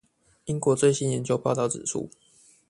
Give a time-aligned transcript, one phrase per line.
[0.45, 2.09] 英國最新研究報導指出